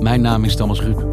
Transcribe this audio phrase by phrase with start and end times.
[0.00, 1.06] Mijn naam is Thomas Ruip.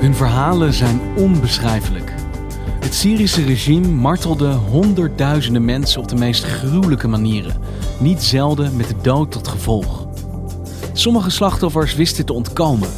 [0.00, 2.14] Hun verhalen zijn onbeschrijfelijk.
[2.80, 7.56] Het Syrische regime martelde honderdduizenden mensen op de meest gruwelijke manieren,
[7.98, 10.06] niet zelden met de dood tot gevolg.
[10.92, 12.88] Sommige slachtoffers wisten te ontkomen.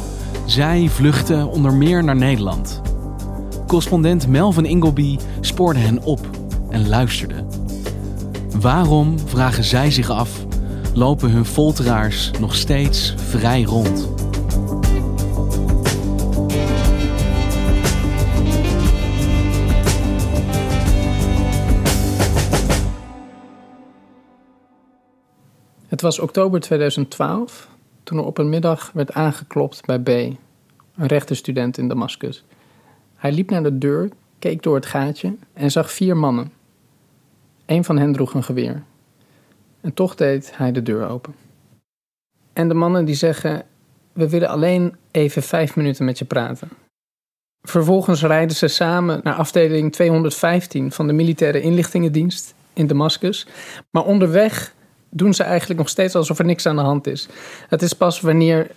[0.45, 2.81] Zij vluchtten onder meer naar Nederland.
[3.67, 6.19] Correspondent Melvin Ingleby spoorde hen op
[6.69, 7.46] en luisterde.
[8.61, 10.45] Waarom, vragen zij zich af,
[10.93, 14.09] lopen hun folteraars nog steeds vrij rond?
[25.87, 27.69] Het was oktober 2012
[28.03, 30.37] toen er op een middag werd aangeklopt bij B, een
[31.07, 32.43] rechtenstudent in Damascus.
[33.15, 36.56] Hij liep naar de deur, keek door het gaatje en zag vier mannen.
[37.67, 38.83] Een van hen droeg een geweer.
[39.81, 41.35] En toch deed hij de deur open.
[42.53, 43.63] En de mannen die zeggen:
[44.13, 46.69] We willen alleen even vijf minuten met je praten.
[47.61, 53.47] Vervolgens rijden ze samen naar afdeling 215 van de militaire inlichtingendienst in Damascus.
[53.89, 54.73] Maar onderweg
[55.09, 57.27] doen ze eigenlijk nog steeds alsof er niks aan de hand is.
[57.67, 58.71] Het is pas wanneer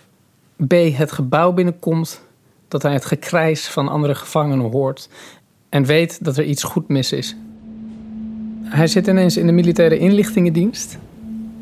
[0.67, 2.21] B het gebouw binnenkomt
[2.67, 5.09] dat hij het gekrijs van andere gevangenen hoort
[5.69, 7.35] en weet dat er iets goed mis is.
[8.71, 10.97] Hij zit ineens in de militaire inlichtingendienst.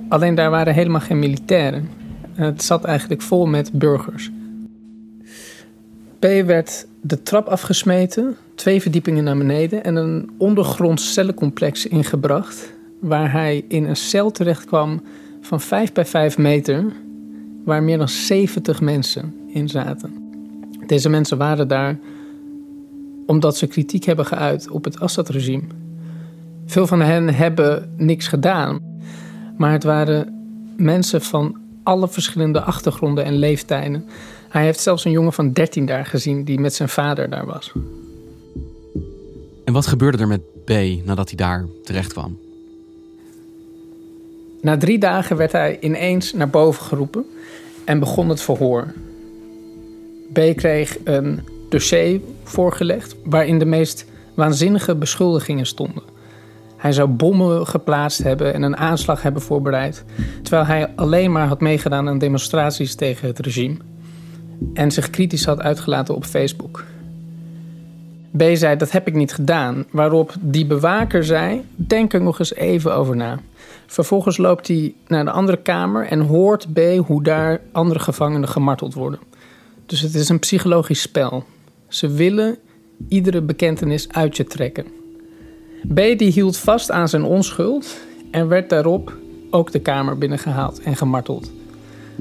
[0.10, 1.90] Alleen daar waren helemaal geen militairen.
[2.34, 4.32] Het zat eigenlijk vol met burgers.
[6.20, 13.32] P werd de trap afgesmeten, twee verdiepingen naar beneden en een ondergronds cellencomplex ingebracht, waar
[13.32, 15.02] hij in een cel terechtkwam
[15.42, 16.86] van 5 bij 5 meter,
[17.66, 20.14] waar meer dan 70 mensen in zaten.
[20.88, 22.00] Deze mensen waren daar
[23.26, 25.79] omdat ze kritiek hebben geuit op het Assad-regime.
[26.70, 28.80] Veel van hen hebben niks gedaan,
[29.58, 30.46] maar het waren
[30.78, 34.06] mensen van alle verschillende achtergronden en leeftijden.
[34.50, 37.72] Hij heeft zelfs een jongen van 13 daar gezien die met zijn vader daar was.
[39.66, 40.72] En wat gebeurde er met B
[41.06, 42.38] nadat hij daar terecht kwam?
[44.62, 47.26] Na drie dagen werd hij ineens naar boven geroepen
[47.86, 48.94] en begon het verhoor.
[50.34, 56.09] B kreeg een dossier voorgelegd waarin de meest waanzinnige beschuldigingen stonden.
[56.80, 60.04] Hij zou bommen geplaatst hebben en een aanslag hebben voorbereid,
[60.42, 63.78] terwijl hij alleen maar had meegedaan aan demonstraties tegen het regime
[64.74, 66.84] en zich kritisch had uitgelaten op Facebook.
[68.38, 69.86] B zei: Dat heb ik niet gedaan.
[69.92, 73.40] Waarop die bewaker zei: Denk er nog eens even over na.
[73.86, 78.94] Vervolgens loopt hij naar de andere kamer en hoort B hoe daar andere gevangenen gemarteld
[78.94, 79.20] worden.
[79.86, 81.44] Dus het is een psychologisch spel.
[81.88, 82.58] Ze willen
[83.08, 84.99] iedere bekentenis uit je trekken.
[85.88, 87.98] B die hield vast aan zijn onschuld
[88.32, 89.14] en werd daarop
[89.50, 91.52] ook de kamer binnengehaald en gemarteld.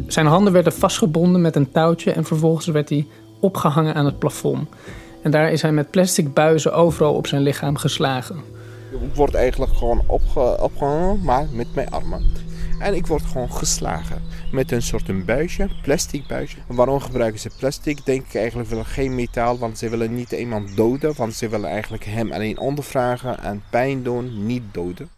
[0.06, 3.06] Zijn handen werden vastgebonden met een touwtje en vervolgens werd hij
[3.40, 4.68] opgehangen aan het plafond.
[5.22, 8.36] En daar is hij met plastic buizen overal op zijn lichaam geslagen.
[8.90, 12.47] Ik word eigenlijk gewoon opge opgehangen, maar met mijn armen.
[12.78, 14.22] En ik word gewoon geslagen
[14.52, 16.56] met een soort een buisje, plastic buisje.
[16.66, 18.06] Waarom gebruiken ze plastic?
[18.06, 21.14] Denk ik eigenlijk willen geen metaal, want ze willen niet iemand doden.
[21.16, 25.08] Want ze willen eigenlijk hem alleen ondervragen en pijn doen, niet doden.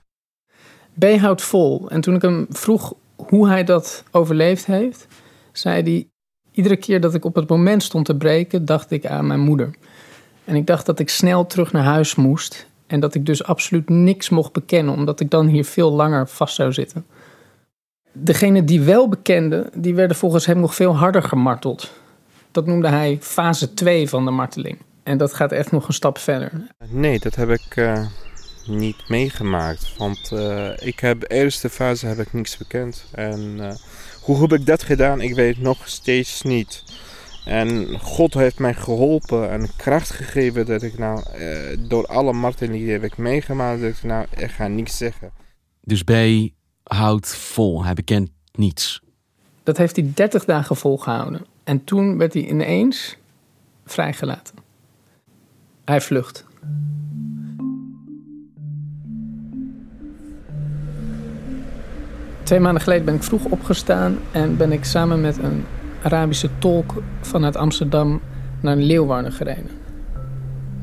[0.98, 1.90] B houdt vol.
[1.90, 5.06] En toen ik hem vroeg hoe hij dat overleefd heeft,
[5.52, 6.08] zei hij...
[6.52, 9.74] Iedere keer dat ik op het moment stond te breken, dacht ik aan mijn moeder.
[10.44, 12.66] En ik dacht dat ik snel terug naar huis moest.
[12.86, 16.54] En dat ik dus absoluut niks mocht bekennen, omdat ik dan hier veel langer vast
[16.54, 17.06] zou zitten.
[18.12, 21.92] Degenen die wel bekenden, die werden volgens hem nog veel harder gemarteld.
[22.50, 24.78] Dat noemde hij fase 2 van de marteling.
[25.02, 26.52] En dat gaat echt nog een stap verder.
[26.88, 28.06] Nee, dat heb ik uh,
[28.66, 29.96] niet meegemaakt.
[29.96, 33.04] Want uh, ik heb de eerste fase heb ik niks bekend.
[33.12, 33.72] En uh,
[34.22, 35.20] hoe heb ik dat gedaan?
[35.20, 36.84] Ik weet nog steeds niet.
[37.44, 42.78] En God heeft mij geholpen en kracht gegeven dat ik nou, eh, door alle martelingen
[42.78, 45.32] die heb ik meegemaakt, dat ik nou, ik ga niks zeggen.
[45.80, 46.10] Dus B
[46.94, 47.84] houdt vol.
[47.84, 49.00] Hij bekent niets.
[49.62, 51.46] Dat heeft hij 30 dagen volgehouden.
[51.64, 53.16] En toen werd hij ineens
[53.84, 54.54] vrijgelaten.
[55.84, 56.44] Hij vlucht.
[62.42, 65.64] Twee maanden geleden ben ik vroeg opgestaan en ben ik samen met een
[66.02, 68.20] Arabische tolk vanuit Amsterdam
[68.60, 69.70] naar Leeuwarden gereden.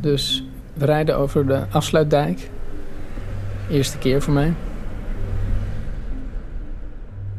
[0.01, 0.44] Dus
[0.74, 2.50] we rijden over de afsluitdijk.
[3.69, 4.54] Eerste keer voor mij.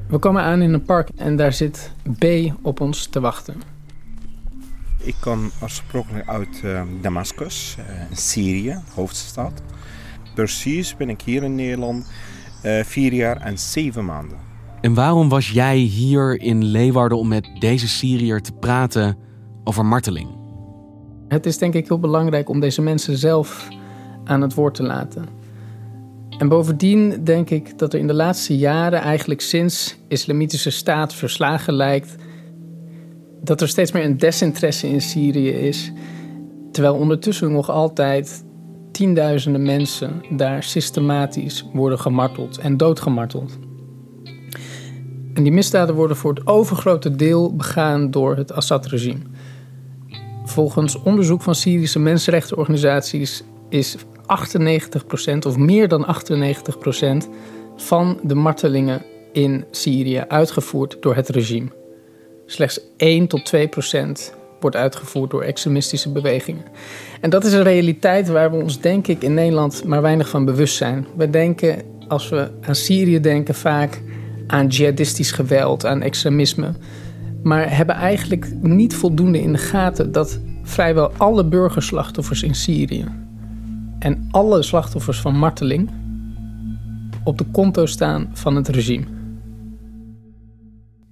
[0.08, 2.24] We komen aan in een park en daar zit B
[2.62, 3.54] op ons te wachten.
[4.98, 9.62] Ik kom oorspronkelijk uit uh, Damascus, uh, Syrië, hoofdstad.
[10.34, 12.10] Precies ben ik hier in Nederland
[12.64, 14.38] uh, vier jaar en zeven maanden.
[14.80, 19.16] En waarom was jij hier in Leeuwarden om met deze Syriër te praten
[19.64, 20.28] over marteling?
[21.28, 23.68] Het is denk ik heel belangrijk om deze mensen zelf
[24.24, 25.37] aan het woord te laten.
[26.38, 31.74] En bovendien denk ik dat er in de laatste jaren, eigenlijk sinds Islamitische staat verslagen
[31.74, 32.16] lijkt,
[33.42, 35.92] dat er steeds meer een desinteresse in Syrië is.
[36.72, 38.44] Terwijl ondertussen nog altijd
[38.92, 43.58] tienduizenden mensen daar systematisch worden gemarteld en doodgemarteld.
[45.34, 49.22] En die misdaden worden voor het overgrote deel begaan door het Assad-regime.
[50.44, 53.96] Volgens onderzoek van Syrische mensenrechtenorganisaties is
[54.28, 56.06] 98% of meer dan
[57.24, 57.28] 98%
[57.76, 59.02] van de martelingen
[59.32, 61.68] in Syrië uitgevoerd door het regime.
[62.46, 66.64] Slechts 1 tot 2 procent wordt uitgevoerd door extremistische bewegingen.
[67.20, 70.44] En dat is een realiteit waar we ons, denk ik, in Nederland maar weinig van
[70.44, 71.06] bewust zijn.
[71.16, 74.00] We denken, als we aan Syrië denken, vaak
[74.46, 76.72] aan jihadistisch geweld, aan extremisme.
[77.42, 83.04] Maar hebben eigenlijk niet voldoende in de gaten dat vrijwel alle burgerslachtoffers in Syrië
[83.98, 85.90] en alle slachtoffers van marteling
[87.24, 89.06] op de konto staan van het regime.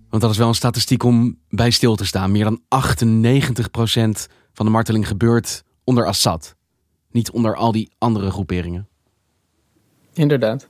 [0.08, 2.32] Want dat is wel een statistiek om bij stil te staan.
[2.32, 2.60] Meer dan 98%
[4.52, 6.56] van de marteling gebeurt onder Assad.
[7.10, 8.88] Niet onder al die andere groeperingen.
[10.12, 10.68] Inderdaad.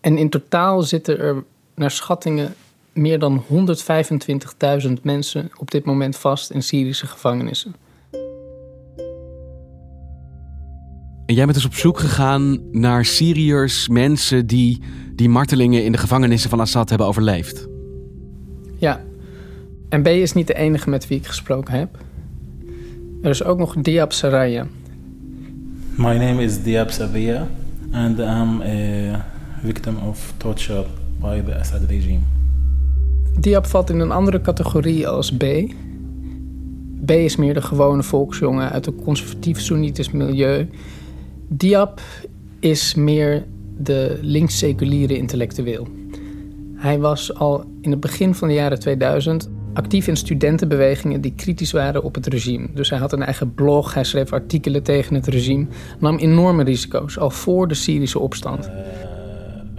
[0.00, 1.44] En in totaal zitten er
[1.74, 2.54] naar schattingen
[2.92, 3.44] meer dan
[4.86, 7.74] 125.000 mensen op dit moment vast in Syrische gevangenissen.
[11.26, 14.80] En jij bent dus op zoek gegaan naar Syriërs, mensen die
[15.14, 17.68] die martelingen in de gevangenissen van Assad hebben overleefd.
[18.76, 19.00] Ja,
[19.88, 21.98] en B is niet de enige met wie ik gesproken heb.
[23.22, 24.66] Er is ook nog Diab Saraya.
[25.94, 27.48] My name is Diab Saraya
[27.92, 29.24] and I'm a
[29.62, 30.84] victim of torture
[31.20, 32.20] by the Assad regime.
[33.40, 35.44] Diab valt in een andere categorie als B.
[37.04, 40.68] B is meer de gewone volksjongen uit een conservatief Soenitisch milieu.
[41.47, 42.01] Diab
[42.59, 43.45] is meer
[43.77, 45.87] de links-seculiere intellectueel.
[46.75, 51.71] Hij was al in het begin van de jaren 2000 actief in studentenbewegingen die kritisch
[51.71, 52.67] waren op het regime.
[52.73, 55.65] Dus hij had een eigen blog, hij schreef artikelen tegen het regime,
[55.99, 58.69] nam enorme risico's al voor de Syrische opstand.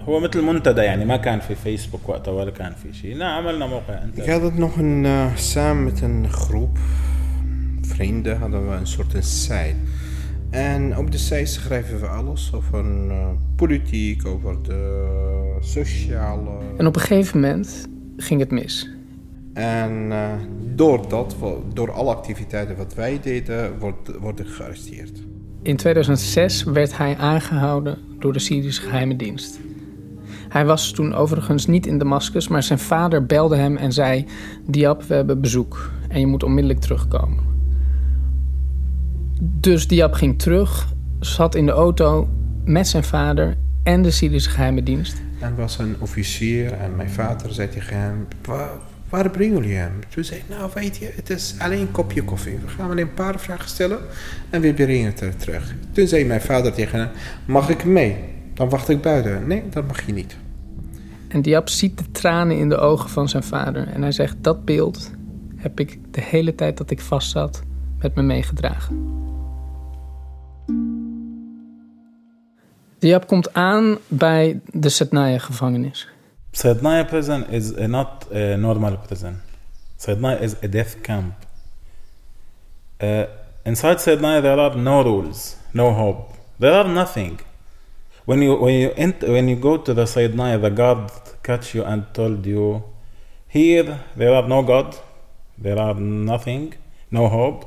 [0.07, 3.67] هو مثل منتدى يعني ما كان في فيسبوك وقتها ولا كان في شيء لا عملنا
[3.67, 6.77] موقع Ik had het nog een, uh, samen met een groep
[7.81, 9.75] vrienden hadden we een soort een site.
[10.50, 16.50] En op de site schrijven we alles over uh, politiek, over de sociale...
[16.76, 18.90] En op een gegeven moment ging het mis.
[19.52, 20.32] En uh,
[20.74, 21.36] door dat,
[21.72, 25.22] door alle activiteiten wat wij deden, wordt, wordt ik gearresteerd.
[25.62, 29.60] In 2006 werd hij aangehouden door de Syrische geheime dienst.
[30.48, 34.26] Hij was toen overigens niet in Damascus, maar zijn vader belde hem en zei:
[34.66, 37.55] Diab, we hebben bezoek en je moet onmiddellijk terugkomen.
[39.40, 42.28] Dus Diab ging terug, zat in de auto
[42.64, 45.22] met zijn vader en de Syrische geheime dienst.
[45.40, 48.70] Er was een officier en mijn vader zei tegen hem: Waar,
[49.08, 49.92] waar brengen jullie hem?
[50.08, 52.58] Toen zei hij: Nou, weet je, het is alleen een kopje koffie.
[52.58, 53.98] We gaan alleen een paar vragen stellen
[54.50, 55.74] en we brengen het terug.
[55.92, 57.08] Toen zei mijn vader tegen hem:
[57.46, 58.16] Mag ik mee?
[58.54, 59.46] Dan wacht ik buiten.
[59.46, 60.36] Nee, dat mag je niet.
[61.28, 63.88] En Diab ziet de tranen in de ogen van zijn vader.
[63.88, 65.10] En hij zegt: Dat beeld
[65.56, 67.62] heb ik de hele tijd dat ik vast zat
[67.98, 69.14] met me meegedragen.
[72.98, 76.08] Diab komt aan bij de Setnaya-gevangenis.
[76.50, 79.40] Sednaya prison is not a normal prison.
[79.96, 81.34] Sednaya is a death camp.
[83.02, 83.22] Uh,
[83.62, 86.34] inside Sednaya there are no rules, no hope.
[86.58, 87.40] There are nothing.
[88.24, 91.10] When you when you enter, when you go to the Sayyidnaya, the God
[91.42, 92.82] catch you and told you,
[93.46, 94.96] here there are no God,
[95.58, 96.74] There are nothing,
[97.10, 97.64] no hope.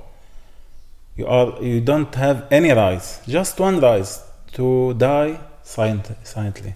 [1.20, 4.22] You are don't have any rights, just one right
[4.52, 6.76] to die silent, silently.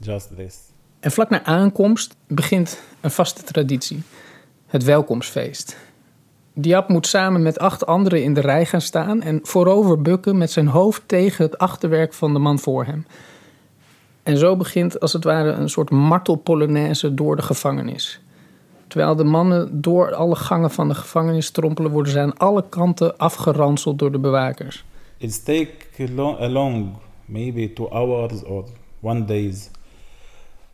[0.00, 0.58] Just this.
[1.00, 4.02] En vlak na aankomst begint een vaste traditie:
[4.66, 5.76] het welkomstfeest.
[6.54, 10.50] Diab moet samen met acht anderen in de rij gaan staan en voorover bukken met
[10.50, 13.06] zijn hoofd tegen het achterwerk van de man voor hem.
[14.22, 18.20] En zo begint als het ware een soort martelpolonaise door de gevangenis.
[18.90, 23.16] Terwijl de mannen door alle gangen van de gevangenis strompelen, worden ze aan alle kanten
[23.16, 24.84] afgeranseld door de bewakers.
[25.16, 28.64] It take long, a long, maybe two hours or
[29.00, 29.70] one days.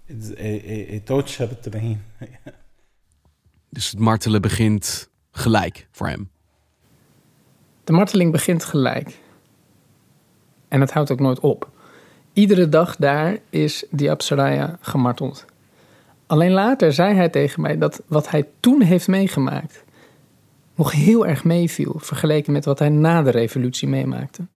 [0.07, 2.03] It's a, a, a torture train.
[3.69, 6.31] Dus het martelen begint gelijk voor hem.
[7.85, 9.19] De marteling begint gelijk.
[10.69, 11.71] En het houdt ook nooit op.
[12.33, 15.45] Iedere dag daar is Diab Saraya gemarteld.
[16.27, 19.85] Alleen later zei hij tegen mij dat wat hij toen heeft meegemaakt
[20.77, 24.47] nog heel erg meeviel vergeleken met wat hij na de revolutie meemaakte.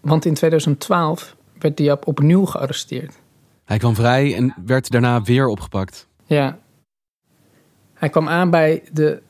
[0.00, 3.18] Want in 2012 werd Diab opnieuw gearresteerd.
[3.64, 6.06] Hij kwam vrij en werd daarna weer opgepakt.
[6.24, 6.58] Ja.
[7.94, 9.22] Hij kwam aan bij de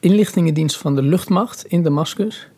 [0.00, 2.48] inlichtingendienst van de luchtmacht in Damascus.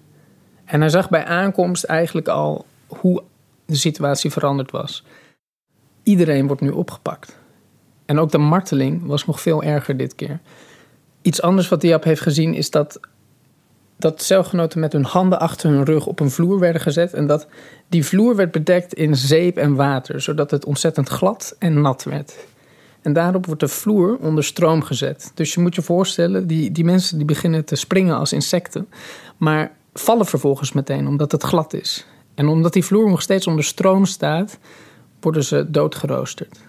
[0.64, 3.22] En hij zag bij aankomst eigenlijk al hoe
[3.64, 5.04] de situatie veranderd was.
[6.02, 7.38] Iedereen wordt nu opgepakt.
[8.08, 10.40] En ook de marteling was nog veel erger dit keer.
[11.22, 13.00] Iets anders wat Diab heeft gezien is dat,
[13.96, 17.14] dat celgenoten met hun handen achter hun rug op een vloer werden gezet.
[17.14, 17.46] En dat
[17.88, 22.36] die vloer werd bedekt in zeep en water, zodat het ontzettend glad en nat werd.
[23.02, 25.32] En daarop wordt de vloer onder stroom gezet.
[25.34, 28.88] Dus je moet je voorstellen, die, die mensen die beginnen te springen als insecten,
[29.36, 32.06] maar vallen vervolgens meteen omdat het glad is.
[32.34, 34.58] En omdat die vloer nog steeds onder stroom staat,
[35.20, 36.66] worden ze doodgeroosterd.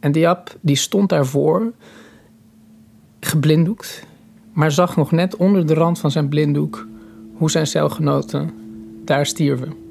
[0.00, 1.72] En Diab die stond daarvoor,
[3.20, 4.06] geblinddoekt,
[4.52, 6.86] maar zag nog net onder de rand van zijn blinddoek
[7.34, 8.50] hoe zijn celgenoten
[9.04, 9.88] daar stierven.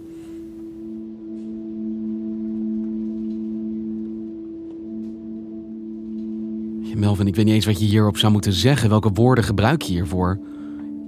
[7.00, 8.90] Melvin, ik weet niet eens wat je hierop zou moeten zeggen.
[8.90, 10.40] Welke woorden gebruik je hiervoor?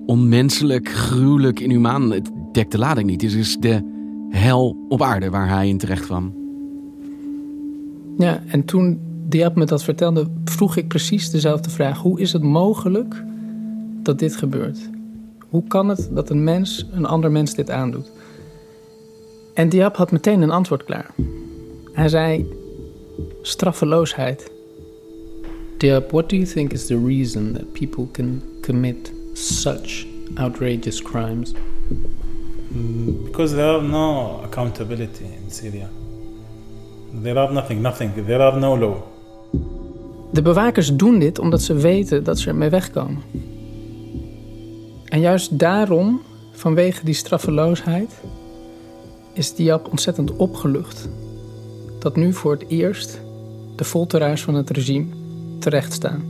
[0.06, 2.12] Onmenselijk, gruwelijk, inhumaan.
[2.12, 3.22] Het dekt de lading niet.
[3.22, 3.82] Het is de
[4.30, 6.41] hel op aarde waar hij in terecht kwam.
[8.18, 11.98] Ja, en toen Diab me dat vertelde, vroeg ik precies dezelfde vraag.
[12.00, 13.24] Hoe is het mogelijk
[14.04, 14.90] dat dit gebeurt?
[15.50, 18.12] Hoe kan het dat een mens een ander mens dit aandoet?
[19.54, 21.14] En Diab had meteen een antwoord klaar.
[21.94, 22.46] Hij zei:
[23.42, 24.52] straffeloosheid.
[25.78, 31.54] Diab, what do you think is the reason that people can commit such outrageous crimes?
[33.24, 35.90] Because there are no accountability in Syria.
[37.24, 38.14] There are nothing, nothing.
[38.26, 38.96] There are no law.
[40.32, 43.22] De bewakers doen dit omdat ze weten dat ze ermee wegkomen.
[45.06, 48.22] En juist daarom, vanwege die straffeloosheid,
[49.34, 51.10] is Diab ontzettend opgelucht.
[52.00, 53.22] Dat nu voor het eerst
[53.76, 55.06] de folteraars van het regime
[55.60, 56.24] terecht staan.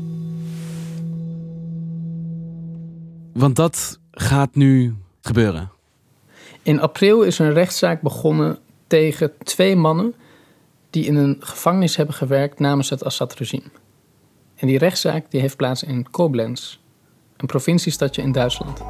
[3.33, 5.69] Want dat gaat nu gebeuren.
[6.63, 8.57] In april is een rechtszaak begonnen
[8.87, 10.13] tegen twee mannen
[10.91, 13.69] die in een gevangenis hebben gewerkt namens het Assad-regime.
[14.55, 16.77] En die rechtszaak die heeft plaats in Koblenz,
[17.37, 18.81] een provinciestadje in Duitsland.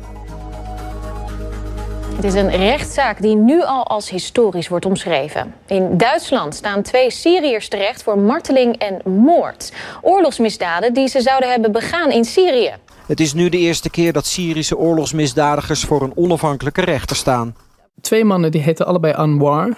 [2.16, 5.54] Het is een rechtszaak die nu al als historisch wordt omschreven.
[5.68, 9.74] In Duitsland staan twee Syriërs terecht voor marteling en moord.
[10.02, 12.74] Oorlogsmisdaden die ze zouden hebben begaan in Syrië.
[13.06, 17.56] Het is nu de eerste keer dat Syrische oorlogsmisdadigers voor een onafhankelijke rechter staan.
[18.02, 19.78] Twee mannen die heten allebei Anwar.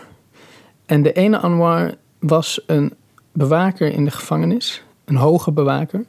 [0.85, 2.93] En de ene Anwar was een
[3.31, 6.05] bewaker in de gevangenis, een hoge bewaker.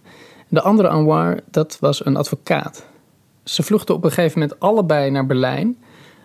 [0.48, 2.86] De andere Anwar, dat was een advocaat.
[3.44, 5.78] Ze vluchtten op een gegeven moment allebei naar Berlijn.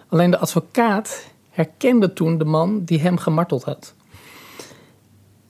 [0.07, 3.95] Alleen de advocaat herkende toen de man die hem gemarteld had.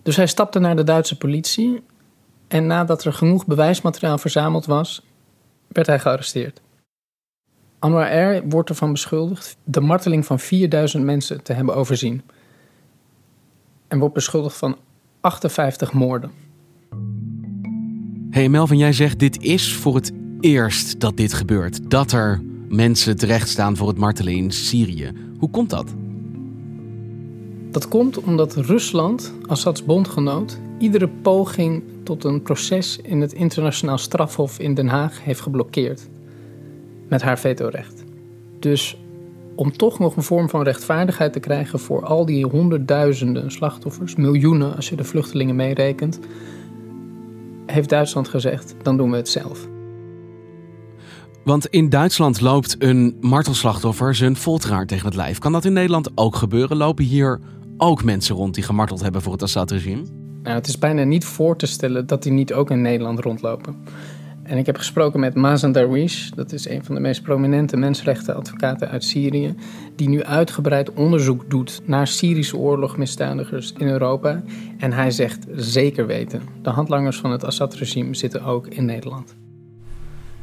[0.03, 1.84] Dus hij stapte naar de Duitse politie
[2.48, 5.05] en nadat er genoeg bewijsmateriaal verzameld was,
[5.67, 6.62] werd hij gearresteerd.
[7.79, 8.48] Anwar R.
[8.48, 12.24] wordt ervan beschuldigd de marteling van 4000 mensen te hebben overzien.
[13.89, 14.77] En wordt beschuldigd van
[15.22, 16.31] 58 moorden.
[18.29, 21.89] hey Melvin, jij zegt dit is voor het eerst dat dit gebeurt.
[21.89, 25.12] Dat er mensen terechtstaan voor het martelen in Syrië.
[25.38, 25.93] Hoe komt dat?
[27.72, 34.60] Dat komt omdat Rusland, Assads bondgenoot, iedere poging tot een proces in het internationaal strafhof
[34.60, 36.10] in Den Haag heeft geblokkeerd.
[37.08, 38.03] Met haar vetorecht.
[38.60, 38.98] Dus
[39.60, 44.75] om toch nog een vorm van rechtvaardigheid te krijgen voor al die honderdduizenden slachtoffers, miljoenen
[44.75, 46.20] als je de vluchtelingen meerekent,
[47.66, 49.68] heeft Duitsland gezegd: dan doen we het zelf.
[51.44, 55.38] Want in Duitsland loopt een martelslachtoffer zijn folteraar tegen het lijf.
[55.38, 56.78] Kan dat in Nederland ook gebeuren?
[56.78, 57.39] Lopen hier
[57.78, 60.04] ook mensen rond die gemarteld hebben voor het Assad-regime?
[60.44, 63.75] Nou, het is bijna niet voor te stellen dat die niet ook in Nederland rondlopen.
[64.50, 68.89] En ik heb gesproken met Mazen Darwish, dat is een van de meest prominente mensenrechtenadvocaten
[68.89, 69.56] uit Syrië,
[69.96, 74.44] die nu uitgebreid onderzoek doet naar Syrische oorlogmisdadigers in Europa.
[74.77, 79.36] En hij zegt zeker weten, de handlangers van het Assad-regime zitten ook in Nederland.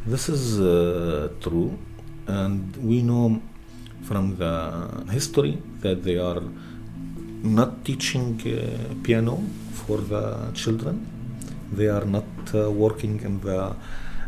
[0.08, 1.68] This is uh, true,
[2.25, 3.36] and we know
[4.00, 4.70] from the
[5.06, 6.42] history that they are
[7.40, 8.52] not teaching uh,
[9.00, 9.38] piano
[9.72, 11.06] for the children.
[11.76, 12.22] They are not
[12.54, 13.70] uh, working in the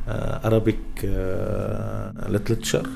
[0.08, 1.10] uh, Arabic uh,
[2.26, 2.88] literature.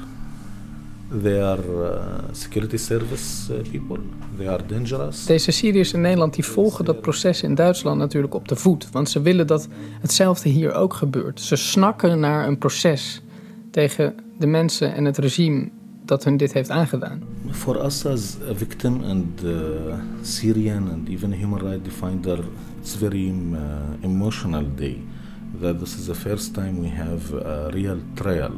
[1.22, 2.00] They are
[2.32, 3.98] security service people.
[4.36, 5.26] They are dangerous.
[5.26, 8.90] Deze Syriërs in Nederland die volgen dat proces in Duitsland natuurlijk op de voet.
[8.90, 9.68] Want ze willen dat
[10.00, 11.40] hetzelfde hier ook gebeurt.
[11.40, 13.22] Ze snakken naar een proces
[13.70, 15.68] tegen de mensen en het regime
[16.04, 17.22] dat hun dit heeft aangedaan.
[17.50, 22.44] For us as a victim and uh, Syrian and even human rights defender,
[22.80, 23.58] it's very uh,
[24.00, 25.00] emotional day.
[25.60, 28.52] That this is the first time we have a real trial.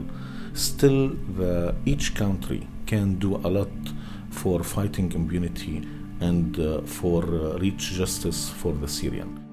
[0.53, 3.69] Still, the, each country can do a lot
[4.31, 5.83] for fighting impunity
[6.21, 9.44] and uh, for uh, reach justice for the Syrian.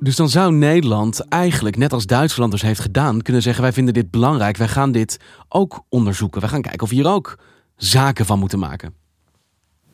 [0.00, 3.94] Dus dan zou Nederland eigenlijk, net als Duitsland dus heeft gedaan, kunnen zeggen: wij vinden
[3.94, 6.40] dit belangrijk, wij gaan dit ook onderzoeken.
[6.40, 7.38] Wij gaan kijken of we hier ook
[7.76, 8.94] zaken van moeten maken.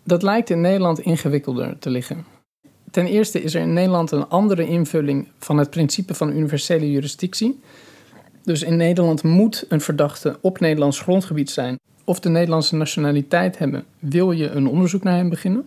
[0.05, 2.25] Dat lijkt in Nederland ingewikkelder te liggen.
[2.91, 7.61] Ten eerste is er in Nederland een andere invulling van het principe van universele jurisdictie.
[8.43, 13.85] Dus in Nederland moet een verdachte op Nederlands grondgebied zijn of de Nederlandse nationaliteit hebben,
[13.99, 15.65] wil je een onderzoek naar hem beginnen.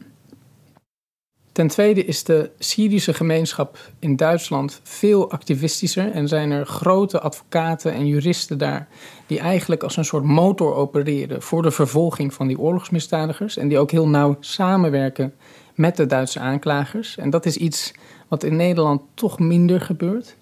[1.58, 7.94] Ten tweede is de Syrische gemeenschap in Duitsland veel activistischer en zijn er grote advocaten
[7.94, 8.88] en juristen daar
[9.28, 13.78] die eigenlijk als een soort motor opereren voor de vervolging van die oorlogsmisdadigers en die
[13.78, 15.34] ook heel nauw samenwerken
[15.76, 17.18] met de Duitse aanklagers.
[17.18, 17.94] En dat is iets
[18.28, 20.36] wat in Nederland toch minder gebeurt.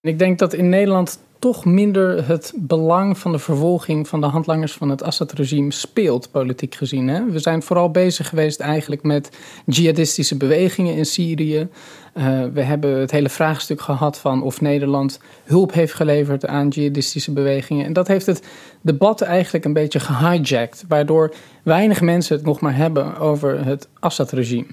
[0.00, 4.72] ik denk dat in Nederland toch minder het belang van de vervolging van de handlangers
[4.72, 7.08] van het Assad-regime speelt, politiek gezien.
[7.08, 7.24] Hè?
[7.30, 9.30] We zijn vooral bezig geweest eigenlijk met
[9.66, 11.68] jihadistische bewegingen in Syrië.
[12.14, 17.32] Uh, we hebben het hele vraagstuk gehad van of Nederland hulp heeft geleverd aan jihadistische
[17.32, 17.84] bewegingen.
[17.84, 18.42] En dat heeft het
[18.80, 24.66] debat eigenlijk een beetje gehijacked, waardoor weinig mensen het nog maar hebben over het Assad-regime.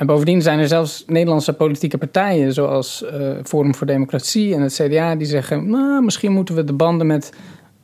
[0.00, 4.72] En bovendien zijn er zelfs Nederlandse politieke partijen, zoals uh, Forum voor Democratie en het
[4.72, 7.32] CDA, die zeggen: nou, misschien moeten we de banden met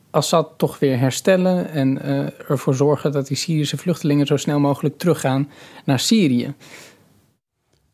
[0.09, 4.97] Assad toch weer herstellen en uh, ervoor zorgen dat die Syrische vluchtelingen zo snel mogelijk
[4.97, 5.49] teruggaan
[5.85, 6.53] naar Syrië.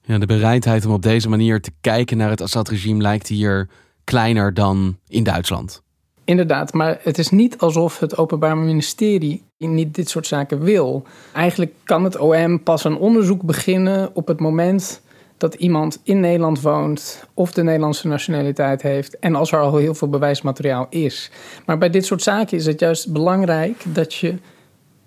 [0.02, 3.70] Ja, de bereidheid om op deze manier te kijken naar het Assad-regime lijkt hier
[4.04, 5.82] kleiner dan in Duitsland.
[6.26, 11.04] Inderdaad, maar het is niet alsof het Openbaar Ministerie niet dit soort zaken wil.
[11.34, 15.02] Eigenlijk kan het OM pas een onderzoek beginnen op het moment
[15.38, 19.96] dat iemand in Nederland woont of de Nederlandse nationaliteit heeft en als er al heel
[19.96, 21.32] veel bewijsmateriaal is.
[21.66, 24.36] Maar bij dit soort zaken is het juist belangrijk dat je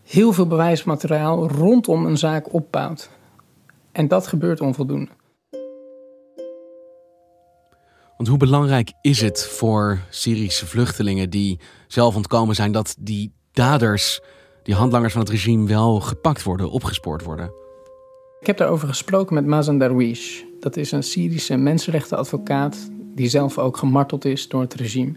[0.04, 3.10] heel veel bewijsmateriaal rondom een zaak opbouwt.
[3.92, 5.10] En dat gebeurt onvoldoende.
[8.16, 14.20] Want hoe belangrijk is het voor Syrische vluchtelingen die zelf ontkomen zijn dat die daders,
[14.66, 17.52] die handlangers van het regime, wel gepakt worden, opgespoord worden?
[18.40, 20.42] Ik heb daarover gesproken met Mazen Darwish.
[20.60, 25.12] Dat is een Syrische mensenrechtenadvocaat die zelf ook gemarteld is door het regime.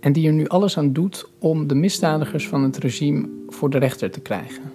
[0.00, 3.78] En die er nu alles aan doet om de misdadigers van het regime voor de
[3.78, 4.72] rechter te krijgen.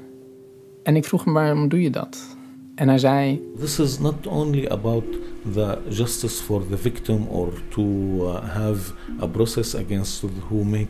[0.83, 2.37] En ik vroeg hem waarom doe je dat?
[2.75, 5.05] En hij zei: This is not only about
[5.53, 10.87] the justice for the victim or to uh, have a process against who make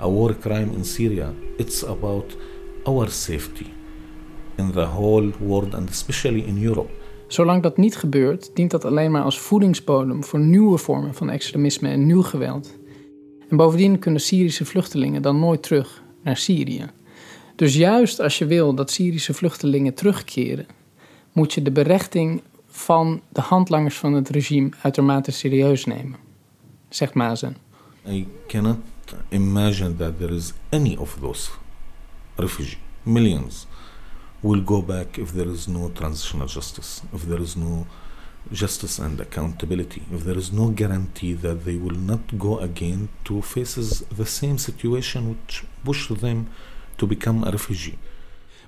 [0.00, 1.32] a war crime in Syria.
[1.56, 2.36] It's about
[2.84, 3.66] our safety
[4.56, 6.90] in the whole world and especially in Europe.
[7.26, 11.88] Zolang dat niet gebeurt, dient dat alleen maar als voedingsbodem voor nieuwe vormen van extremisme
[11.88, 12.74] en nieuw geweld.
[13.48, 16.90] En bovendien kunnen Syrische vluchtelingen dan nooit terug naar Syrië.
[17.56, 20.66] Dus juist als je wil dat Syrische vluchtelingen terugkeren,
[21.32, 26.16] moet je de berechting van de handlangers van het regime uitermate serieus nemen,
[26.88, 27.56] zegt Mazen.
[28.08, 28.76] I cannot
[29.28, 31.50] imagine that there is any of those
[32.36, 33.66] refugees, millions,
[34.42, 37.86] will go back if there is no transitional justice, if there is no
[38.50, 43.42] justice and accountability, if there is no guarantee that they will not go again to
[43.42, 46.48] faces the same situation which pushed them
[46.96, 47.98] to become a refugee.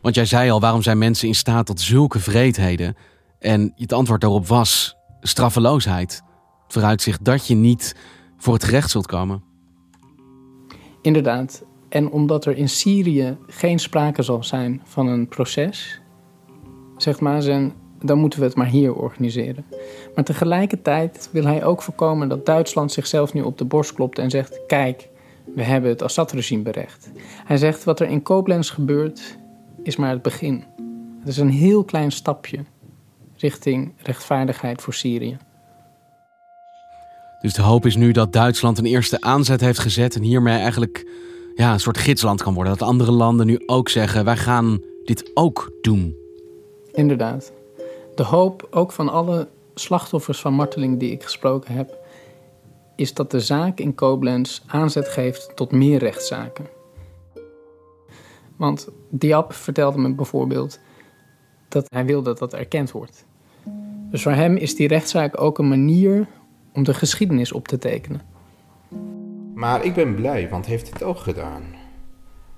[0.02, 2.96] Want jij zei al, waarom zijn mensen in staat tot zulke vreedheden?
[3.38, 6.22] En het antwoord daarop was straffeloosheid.
[6.64, 7.96] Het vooruitzicht dat je niet
[8.36, 9.42] voor het gerecht zult komen.
[11.02, 11.62] Inderdaad.
[11.88, 16.00] En omdat er in Syrië geen sprake zal zijn van een proces,
[16.96, 19.64] zegt Mazen, dan moeten we het maar hier organiseren.
[20.14, 24.30] Maar tegelijkertijd wil hij ook voorkomen dat Duitsland zichzelf nu op de borst klopt en
[24.30, 25.08] zegt: Kijk,
[25.54, 27.10] we hebben het Assad-regime berecht.
[27.44, 29.38] Hij zegt: Wat er in Koblenz gebeurt,
[29.82, 30.64] is maar het begin.
[31.18, 32.64] Het is een heel klein stapje
[33.36, 35.36] richting rechtvaardigheid voor Syrië.
[37.40, 41.06] Dus de hoop is nu dat Duitsland een eerste aanzet heeft gezet en hiermee eigenlijk
[41.56, 42.78] ja, een soort gidsland kan worden.
[42.78, 46.16] Dat andere landen nu ook zeggen: wij gaan dit ook doen.
[46.92, 47.52] Inderdaad.
[48.14, 51.98] De hoop, ook van alle slachtoffers van marteling die ik gesproken heb,
[52.96, 56.66] is dat de zaak in Koblenz aanzet geeft tot meer rechtszaken.
[58.56, 60.78] Want Diab vertelde me bijvoorbeeld
[61.68, 63.24] dat hij wil dat dat erkend wordt.
[64.10, 66.26] Dus voor hem is die rechtszaak ook een manier
[66.72, 68.35] om de geschiedenis op te tekenen.
[69.56, 71.62] Maar ik ben blij, want hij heeft het ook gedaan.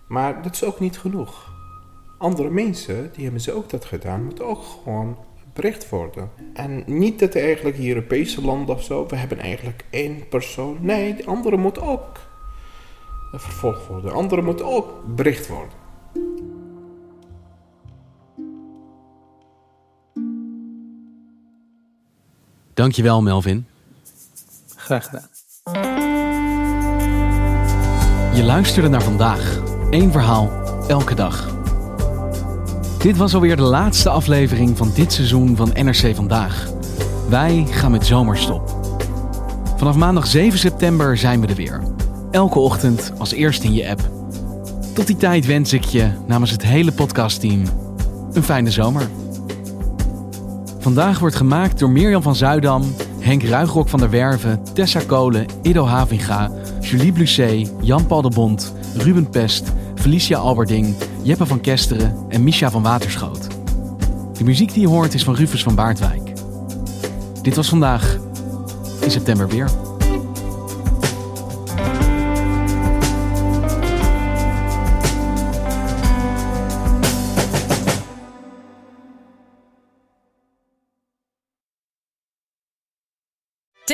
[0.09, 1.53] Maar dat is ook niet genoeg.
[2.19, 5.19] Andere mensen, die hebben ze ook dat gedaan, moeten ook gewoon
[5.53, 6.31] bericht worden.
[6.55, 10.79] En niet dat eigenlijk hier Europese landen of zo, we hebben eigenlijk één persoon.
[10.81, 12.19] Nee, de andere moet ook
[13.33, 14.11] vervolgd worden.
[14.11, 15.79] De andere moet ook bericht worden.
[22.75, 23.67] Dankjewel, Melvin.
[24.77, 25.38] Graag gedaan.
[28.39, 29.61] Je luisterde naar vandaag.
[29.91, 30.51] Eén verhaal,
[30.89, 31.57] elke dag.
[32.99, 36.69] Dit was alweer de laatste aflevering van dit seizoen van NRC Vandaag.
[37.29, 38.77] Wij gaan met zomerstop.
[39.77, 41.83] Vanaf maandag 7 september zijn we er weer.
[42.31, 44.11] Elke ochtend als eerste in je app.
[44.95, 47.63] Tot die tijd wens ik je namens het hele podcastteam
[48.33, 49.09] een fijne zomer.
[50.79, 55.87] Vandaag wordt gemaakt door Mirjam van Zuidam, Henk Ruigrok van der Werven, Tessa Kolen, Ido
[55.87, 62.71] Havinga, Julie Blusset, Jan-Paul de Bond, Ruben Pest, Felicia Alberding, Jeppe van Kesteren en Misha
[62.71, 63.47] van Waterschoot.
[64.33, 66.33] De muziek die je hoort is van Rufus van Baardwijk.
[67.43, 68.19] Dit was vandaag,
[69.01, 69.88] in september weer.